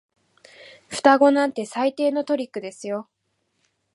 [0.89, 3.07] 双子なんて最低のトリックですよ。